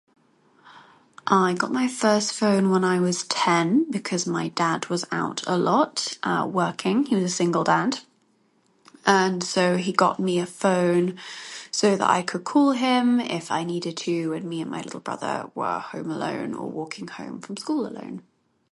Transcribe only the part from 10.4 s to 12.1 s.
phone so that